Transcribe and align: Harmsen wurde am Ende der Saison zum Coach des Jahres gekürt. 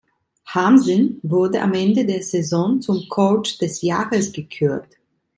Harmsen 0.47 1.19
wurde 1.21 1.61
am 1.61 1.75
Ende 1.75 2.07
der 2.07 2.23
Saison 2.23 2.81
zum 2.81 3.07
Coach 3.07 3.59
des 3.59 3.83
Jahres 3.83 4.31
gekürt. 4.33 4.97